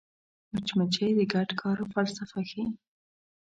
[0.51, 2.65] مچمچۍ د ګډ کار فلسفه ښيي